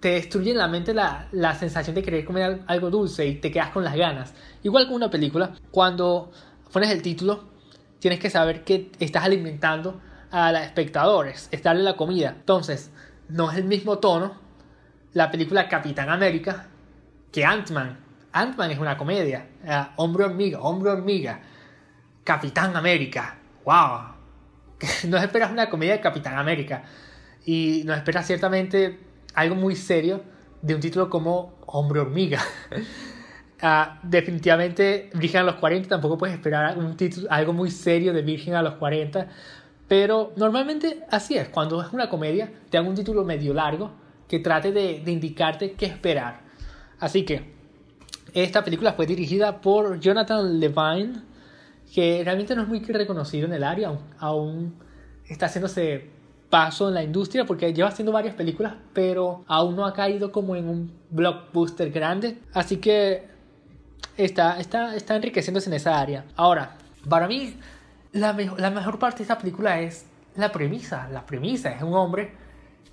te 0.00 0.11
destruye 0.11 0.52
en 0.52 0.59
la 0.59 0.69
mente 0.69 0.95
la, 0.95 1.28
la 1.33 1.55
sensación 1.55 1.95
de 1.95 2.02
querer 2.02 2.25
comer 2.25 2.62
algo 2.67 2.90
dulce 2.90 3.26
y 3.26 3.35
te 3.37 3.50
quedas 3.50 3.71
con 3.71 3.85
las 3.85 3.97
ganas. 3.97 4.35
Igual 4.62 4.87
con 4.87 4.97
una 4.97 5.11
película, 5.11 5.52
cuando 5.71 6.31
pones 6.73 6.90
el 6.90 7.02
título, 7.02 7.45
tienes 7.99 8.21
que 8.21 8.31
saber 8.31 8.64
que 8.64 8.93
estás 9.00 9.25
alimentando 9.25 10.00
a 10.31 10.52
los 10.52 10.61
espectadores, 10.62 11.49
es 11.50 11.62
darle 11.62 11.83
la 11.83 11.97
comida. 11.97 12.35
Entonces, 12.37 12.90
no 13.28 13.50
es 13.50 13.59
el 13.59 13.64
mismo 13.64 13.99
tono 13.99 14.37
la 15.14 15.31
película 15.31 15.69
Capitán 15.69 16.11
América 16.11 16.67
que 17.33 17.45
Ant-Man. 17.45 17.99
Ant-Man 18.33 18.71
es 18.71 18.78
una 18.78 18.97
comedia. 18.97 19.47
Eh, 19.64 19.85
hombre 19.97 20.25
hormiga, 20.25 20.61
hombre 20.61 20.90
hormiga. 20.90 21.40
Capitán 22.25 22.76
América. 22.76 23.38
¡Wow! 23.64 24.14
no 25.09 25.17
esperas 25.17 25.50
una 25.50 25.69
comedia 25.69 25.95
de 25.95 26.00
Capitán 26.00 26.37
América. 26.37 26.85
Y 27.45 27.83
no 27.85 27.95
esperas 27.95 28.26
ciertamente 28.26 28.99
algo 29.35 29.54
muy 29.54 29.76
serio 29.76 30.23
de 30.62 30.75
un 30.75 30.80
título 30.80 31.08
como 31.08 31.58
Hombre 31.66 32.00
hormiga. 32.00 32.40
Uh, 33.62 33.99
definitivamente 34.02 35.11
Virgen 35.14 35.42
a 35.42 35.44
los 35.44 35.54
40 35.56 35.88
tampoco 35.88 36.18
puedes 36.18 36.37
esperar 36.37 36.76
un 36.78 36.97
título, 36.97 37.28
algo 37.30 37.52
muy 37.52 37.70
serio 37.70 38.12
de 38.12 38.23
Virgen 38.23 38.54
a 38.54 38.62
los 38.62 38.75
40 38.75 39.28
pero 39.88 40.32
normalmente 40.37 41.04
así 41.11 41.37
es 41.37 41.49
cuando 41.49 41.80
es 41.82 41.92
una 41.92 42.08
comedia 42.08 42.52
te 42.70 42.76
dan 42.76 42.87
un 42.87 42.94
título 42.94 43.25
medio 43.25 43.52
largo 43.54 43.90
que 44.28 44.38
trate 44.38 44.70
de, 44.70 45.00
de 45.04 45.11
indicarte 45.11 45.73
qué 45.73 45.87
esperar 45.87 46.42
así 47.00 47.25
que 47.25 47.58
esta 48.35 48.62
película 48.62 48.92
fue 48.92 49.06
dirigida 49.06 49.61
por 49.61 50.00
Jonathan 50.00 50.61
Levine, 50.61 51.23
que 51.94 52.20
realmente 52.23 52.54
no 52.54 52.62
es 52.62 52.68
muy 52.68 52.80
reconocido 52.80 53.47
en 53.47 53.54
el 53.54 53.64
área, 53.64 53.99
aún, 54.18 54.75
está 55.26 55.47
haciéndose 55.47 56.11
paso 56.50 56.88
en 56.88 56.95
la 56.95 57.02
industria 57.02 57.45
porque 57.45 57.73
lleva 57.73 57.88
haciendo 57.88 58.12
varias 58.12 58.35
películas, 58.35 58.75
pero 58.93 59.45
aún 59.47 59.76
no 59.76 59.85
ha 59.85 59.93
caído 59.93 60.33
como 60.33 60.57
en 60.57 60.69
un 60.69 60.93
blockbuster 61.11 61.90
grande. 61.90 62.38
Así 62.55 62.78
que 62.78 63.28
está, 64.17 64.59
está, 64.59 64.97
está 64.97 65.17
enriqueciéndose 65.17 65.69
en 65.69 65.75
esa 65.75 65.99
área. 65.99 66.25
Ahora, 66.37 66.76
para 67.09 67.28
mí, 67.28 67.57
la, 68.12 68.33
la 68.33 68.71
mejor 68.71 68.99
parte 68.99 69.19
de 69.19 69.23
esta 69.25 69.38
película 69.38 69.81
es 69.81 70.07
la 70.37 70.50
premisa. 70.50 71.09
La 71.11 71.26
premisa 71.26 71.71
es 71.71 71.83
un 71.83 71.95
hombre 71.95 72.33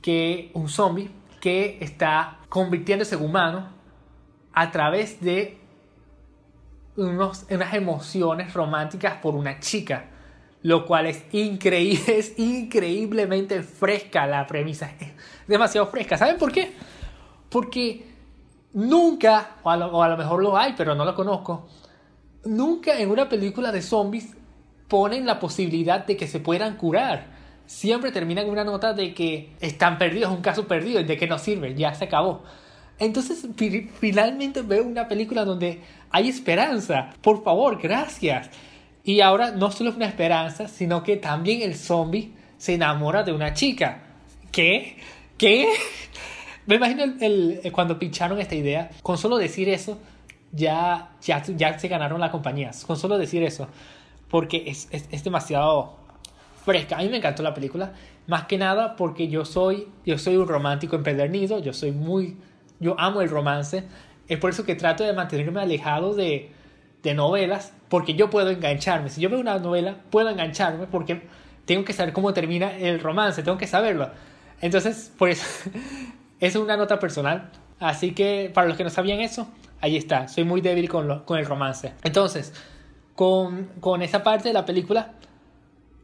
que, 0.02 0.52
un 0.54 0.70
zombie, 0.70 1.10
que 1.40 1.78
está 1.82 2.40
convirtiéndose 2.50 3.16
en 3.16 3.24
humano 3.24 3.70
a 4.54 4.72
través 4.72 5.22
de 5.22 5.58
unos, 6.96 7.46
unas 7.50 7.74
emociones 7.74 8.54
románticas 8.54 9.16
por 9.22 9.36
una 9.36 9.60
chica, 9.60 10.06
lo 10.66 10.84
cual 10.84 11.06
es 11.06 11.24
increíble, 11.32 12.26
increíblemente 12.38 13.62
fresca 13.62 14.26
la 14.26 14.48
premisa, 14.48 14.92
demasiado 15.48 15.86
fresca. 15.86 16.18
¿Saben 16.18 16.40
por 16.40 16.52
qué? 16.52 16.74
Porque 17.50 18.04
nunca, 18.74 19.58
o 19.62 19.70
a, 19.70 19.78
lo, 19.78 19.96
o 19.96 20.02
a 20.02 20.10
lo 20.10 20.18
mejor 20.18 20.42
lo 20.42 20.58
hay, 20.58 20.74
pero 20.76 20.96
no 20.96 21.06
lo 21.06 21.14
conozco, 21.14 21.68
nunca 22.46 23.00
en 23.00 23.12
una 23.12 23.30
película 23.30 23.72
de 23.72 23.84
zombies 23.84 24.34
ponen 24.88 25.28
la 25.28 25.40
posibilidad 25.40 26.04
de 26.04 26.18
que 26.18 26.28
se 26.28 26.40
puedan 26.40 26.78
curar. 26.78 27.28
Siempre 27.68 28.12
terminan 28.12 28.50
una 28.50 28.64
nota 28.64 28.94
de 28.94 29.14
que 29.14 29.56
están 29.60 30.00
perdidos, 30.00 30.32
un 30.32 30.42
caso 30.42 30.68
perdido, 30.68 31.04
de 31.04 31.16
que 31.16 31.28
no 31.28 31.38
sirve, 31.38 31.76
ya 31.76 31.94
se 31.94 32.06
acabó. 32.06 32.42
Entonces 32.98 33.48
finalmente 34.00 34.64
veo 34.64 34.84
una 34.84 35.08
película 35.08 35.46
donde 35.46 35.84
hay 36.10 36.28
esperanza. 36.28 37.12
Por 37.22 37.44
favor, 37.44 37.80
gracias. 37.80 38.50
Y 39.06 39.22
ahora 39.22 39.52
no 39.52 39.72
solo 39.72 39.92
es 39.92 39.96
una 39.96 40.08
esperanza, 40.08 40.68
sino 40.68 41.04
que 41.04 41.16
también 41.16 41.62
el 41.62 41.76
zombie 41.76 42.34
se 42.58 42.74
enamora 42.74 43.24
de 43.24 43.32
una 43.32 43.54
chica. 43.54 44.04
¿Qué? 44.52 44.98
¿Qué? 45.38 45.68
Me 46.66 46.76
imagino 46.76 47.04
el, 47.04 47.62
cuando 47.72 47.98
pincharon 47.98 48.40
esta 48.40 48.56
idea. 48.56 48.90
Con 49.04 49.18
solo 49.18 49.38
decir 49.38 49.70
eso, 49.70 50.00
ya, 50.52 51.12
ya, 51.22 51.42
ya 51.44 51.80
se 51.80 51.88
ganaron 51.88 52.20
las 52.20 52.32
compañías. 52.32 52.84
Con 52.84 52.98
solo 52.98 53.18
decir 53.18 53.44
eso. 53.44 53.68
Porque 54.28 54.64
es, 54.66 54.88
es, 54.90 55.08
es 55.12 55.24
demasiado 55.24 55.98
fresca. 56.66 56.98
A 56.98 57.04
mí 57.04 57.10
me 57.10 57.18
encantó 57.18 57.44
la 57.44 57.54
película. 57.54 57.94
Más 58.26 58.46
que 58.46 58.58
nada 58.58 58.96
porque 58.96 59.28
yo 59.28 59.46
soy, 59.46 59.88
yo 60.04 60.18
soy 60.18 60.36
un 60.36 60.48
romántico 60.48 60.96
empedernido. 60.96 61.60
Yo 61.60 61.72
soy 61.72 61.92
muy 61.92 62.38
yo 62.80 63.00
amo 63.00 63.22
el 63.22 63.30
romance. 63.30 63.84
Es 64.28 64.40
por 64.40 64.50
eso 64.50 64.66
que 64.66 64.76
trato 64.76 65.04
de 65.04 65.14
mantenerme 65.14 65.62
alejado 65.62 66.16
de, 66.16 66.52
de 67.06 67.16
novelas, 67.16 67.74
porque 67.88 68.16
yo 68.16 68.30
puedo 68.30 68.50
engancharme. 68.50 69.10
Si 69.10 69.22
yo 69.22 69.30
veo 69.30 69.40
una 69.40 69.58
novela, 69.60 69.96
puedo 70.10 70.30
engancharme 70.30 70.88
porque 70.88 71.22
tengo 71.66 71.86
que 71.86 71.94
saber 71.94 72.14
cómo 72.14 72.34
termina 72.34 72.76
el 72.78 73.00
romance, 73.00 73.44
tengo 73.44 73.58
que 73.58 73.68
saberlo. 73.68 74.10
Entonces, 74.62 75.14
pues, 75.18 75.70
es 76.40 76.56
una 76.56 76.76
nota 76.76 77.00
personal. 77.00 77.52
Así 77.80 78.12
que, 78.12 78.52
para 78.54 78.68
los 78.68 78.76
que 78.76 78.84
no 78.84 78.90
sabían 78.90 79.20
eso, 79.20 79.48
ahí 79.82 79.96
está. 79.96 80.28
Soy 80.28 80.44
muy 80.44 80.62
débil 80.62 80.90
con, 80.90 81.08
lo, 81.08 81.26
con 81.26 81.38
el 81.38 81.46
romance. 81.46 81.94
Entonces, 82.04 82.54
con, 83.16 83.70
con 83.80 84.02
esa 84.02 84.24
parte 84.24 84.50
de 84.50 84.54
la 84.54 84.66
película, 84.66 85.14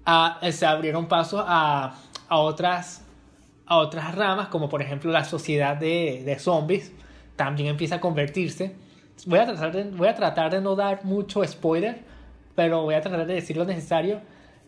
a, 0.06 0.40
se 0.52 0.66
abrieron 0.66 1.08
pasos 1.08 1.44
a, 1.46 1.96
a 2.30 2.38
otras 2.38 3.06
a 3.72 3.78
otras 3.78 4.14
ramas, 4.16 4.50
como 4.50 4.68
por 4.68 4.82
ejemplo 4.82 5.14
la 5.14 5.24
sociedad 5.24 5.78
de, 5.78 6.24
de 6.26 6.40
zombies, 6.40 6.92
también 7.38 7.70
empieza 7.70 7.96
a 7.96 8.00
convertirse. 8.02 8.76
Voy 9.26 9.40
a, 9.40 9.46
tratar 9.46 9.72
de, 9.72 9.84
voy 9.84 10.08
a 10.08 10.16
tratar 10.16 10.52
de 10.52 10.62
no 10.62 10.76
dar 10.76 11.06
mucho 11.06 11.46
spoiler, 11.46 12.00
pero 12.56 12.84
voy 12.84 12.96
a 12.96 13.02
tratar 13.02 13.26
de 13.26 13.34
decir 13.34 13.58
lo 13.58 13.66
necesario. 13.66 14.22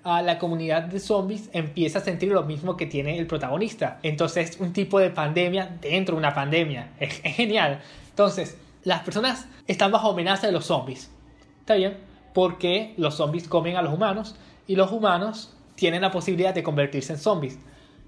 A 0.03 0.21
la 0.21 0.37
comunidad 0.37 0.83
de 0.83 0.99
zombies 0.99 1.49
empieza 1.53 1.99
a 1.99 2.01
sentir 2.01 2.29
lo 2.29 2.43
mismo 2.43 2.75
que 2.75 2.85
tiene 2.85 3.17
el 3.17 3.25
protagonista. 3.25 3.99
Entonces, 4.03 4.57
un 4.59 4.73
tipo 4.73 4.99
de 4.99 5.09
pandemia 5.09 5.77
dentro 5.79 6.15
de 6.15 6.19
una 6.19 6.33
pandemia. 6.33 6.91
Es, 6.99 7.19
es 7.23 7.35
genial. 7.35 7.79
Entonces, 8.09 8.57
las 8.83 9.01
personas 9.01 9.47
están 9.65 9.91
bajo 9.91 10.11
amenaza 10.11 10.47
de 10.47 10.53
los 10.53 10.65
zombies. 10.65 11.09
¿Está 11.61 11.75
bien? 11.75 11.97
Porque 12.33 12.93
los 12.97 13.15
zombies 13.15 13.47
comen 13.47 13.77
a 13.77 13.81
los 13.81 13.93
humanos 13.93 14.35
y 14.67 14.75
los 14.75 14.91
humanos 14.91 15.55
tienen 15.75 16.01
la 16.01 16.11
posibilidad 16.11 16.53
de 16.53 16.63
convertirse 16.63 17.13
en 17.13 17.19
zombies 17.19 17.57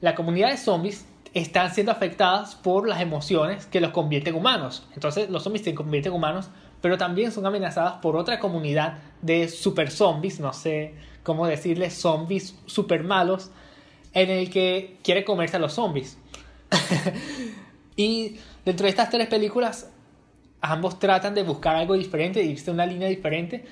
la 0.01 0.15
comunidad 0.15 0.51
de 0.51 0.57
zombies 0.57 1.05
están 1.35 1.73
siendo 1.73 1.91
afectadas 1.91 2.55
por 2.55 2.87
las 2.87 3.01
emociones 3.01 3.65
que 3.65 3.81
los 3.81 3.91
convierten 3.91 4.33
en 4.33 4.39
humanos. 4.39 4.87
Entonces 4.93 5.29
los 5.29 5.43
zombies 5.43 5.65
se 5.65 5.75
convierten 5.75 6.13
en 6.13 6.17
humanos, 6.17 6.49
pero 6.81 6.97
también 6.97 7.31
son 7.33 7.45
amenazadas 7.45 7.97
por 7.97 8.15
otra 8.15 8.39
comunidad 8.39 8.99
de 9.21 9.49
super 9.49 9.91
zombies, 9.91 10.39
no 10.39 10.53
sé 10.53 10.95
cómo 11.23 11.45
decirles, 11.45 11.93
zombies 11.93 12.55
super 12.65 13.03
malos, 13.03 13.51
en 14.13 14.29
el 14.29 14.49
que 14.49 14.97
quiere 15.03 15.25
comerse 15.25 15.57
a 15.57 15.59
los 15.59 15.73
zombies. 15.73 16.17
y 17.97 18.37
dentro 18.63 18.85
de 18.85 18.91
estas 18.91 19.09
tres 19.09 19.27
películas, 19.27 19.91
ambos 20.61 20.99
tratan 20.99 21.35
de 21.35 21.43
buscar 21.43 21.75
algo 21.75 21.95
diferente, 21.95 22.39
de 22.39 22.45
irse 22.45 22.71
a 22.71 22.73
una 22.73 22.85
línea 22.85 23.09
diferente. 23.09 23.65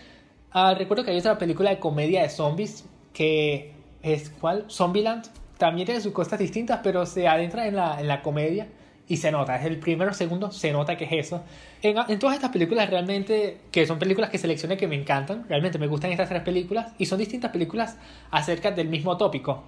Ah, 0.52 0.74
recuerdo 0.78 1.06
que 1.06 1.12
hay 1.12 1.18
otra 1.18 1.38
película 1.38 1.70
de 1.70 1.80
comedia 1.80 2.24
de 2.24 2.30
zombies 2.30 2.84
que 3.14 3.72
es, 4.02 4.32
¿cuál? 4.42 4.66
Zombieland. 4.70 5.43
También 5.64 5.86
tiene 5.86 6.02
sus 6.02 6.12
cosas 6.12 6.40
distintas, 6.40 6.82
pero 6.84 7.06
se 7.06 7.26
adentra 7.26 7.66
en 7.66 7.78
la, 7.78 7.98
en 7.98 8.10
la 8.10 8.22
comedia 8.22 8.68
y 9.08 9.16
se 9.16 9.32
nota, 9.32 9.56
es 9.56 9.66
el 9.66 9.80
primero 9.80 10.14
segundo, 10.14 10.52
se 10.52 10.74
nota 10.74 10.98
que 10.98 11.06
es 11.06 11.14
eso. 11.14 11.42
En, 11.82 11.96
en, 12.06 12.20
todas 12.20 12.36
estas 12.36 12.52
películas 12.52 12.90
realmente, 12.90 13.62
que 13.72 13.88
son 13.88 13.98
películas 13.98 14.30
que 14.30 14.38
seleccioné 14.38 14.76
que 14.76 14.90
me 14.90 14.96
encantan, 14.98 15.48
realmente 15.48 15.80
me 15.80 15.88
gustan 15.88 16.12
estas 16.12 16.28
tres 16.28 16.42
películas 16.42 16.92
y 16.98 17.06
son 17.06 17.18
distintas 17.18 17.52
películas 17.52 17.96
acerca 18.30 18.72
del 18.72 18.90
mismo 18.90 19.16
tópico. 19.16 19.64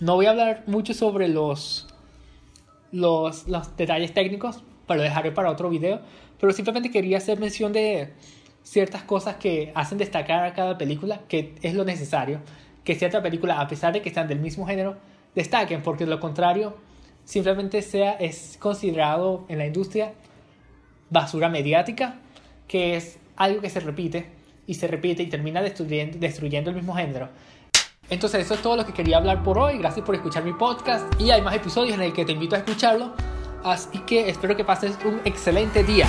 No 0.00 0.16
voy 0.16 0.26
a 0.26 0.32
hablar 0.32 0.64
mucho 0.66 0.92
sobre 0.92 1.28
los, 1.28 1.88
los, 2.92 3.48
los 3.48 3.74
detalles 3.78 4.12
técnicos, 4.12 4.64
pero 4.86 4.98
lo 4.98 5.04
dejaré 5.04 5.32
para 5.32 5.50
otro 5.50 5.70
video, 5.70 6.02
pero 6.38 6.52
simplemente 6.52 6.90
quería 6.90 7.16
hacer 7.16 7.40
mención 7.40 7.72
de 7.72 8.12
ciertas 8.62 9.02
cosas 9.02 9.36
que 9.36 9.72
hacen 9.74 9.96
destacar 9.96 10.44
a 10.44 10.52
cada 10.52 10.76
película, 10.76 11.22
que 11.26 11.54
es 11.62 11.72
lo 11.72 11.86
necesario, 11.86 12.40
que 12.84 12.94
cierta 12.94 13.22
película, 13.22 13.60
a 13.60 13.66
pesar 13.66 13.92
de 13.92 14.02
que 14.02 14.10
están 14.10 14.28
del 14.28 14.40
mismo 14.40 14.66
género, 14.66 14.96
destaquen, 15.34 15.82
porque 15.82 16.04
de 16.04 16.10
lo 16.10 16.20
contrario 16.20 16.76
simplemente 17.24 17.82
sea, 17.82 18.12
es 18.12 18.56
considerado 18.60 19.46
en 19.48 19.58
la 19.58 19.66
industria 19.66 20.12
basura 21.10 21.48
mediática, 21.48 22.16
que 22.68 22.96
es 22.96 23.18
algo 23.36 23.60
que 23.60 23.70
se 23.70 23.80
repite 23.80 24.26
y 24.66 24.74
se 24.74 24.86
repite 24.86 25.22
y 25.22 25.26
termina 25.26 25.62
destruyendo, 25.62 26.18
destruyendo 26.18 26.70
el 26.70 26.76
mismo 26.76 26.94
género. 26.94 27.28
Entonces 28.10 28.44
eso 28.44 28.54
es 28.54 28.62
todo 28.62 28.76
lo 28.76 28.84
que 28.84 28.92
quería 28.92 29.16
hablar 29.16 29.42
por 29.42 29.58
hoy. 29.58 29.78
Gracias 29.78 30.04
por 30.04 30.14
escuchar 30.14 30.44
mi 30.44 30.52
podcast 30.52 31.06
y 31.20 31.30
hay 31.30 31.40
más 31.40 31.54
episodios 31.54 31.94
en 31.94 32.02
el 32.02 32.12
que 32.12 32.24
te 32.24 32.32
invito 32.32 32.54
a 32.54 32.58
escucharlo. 32.58 33.14
Así 33.62 33.98
que 34.00 34.28
espero 34.28 34.56
que 34.56 34.64
pases 34.64 34.98
un 35.06 35.20
excelente 35.24 35.82
día. 35.84 36.06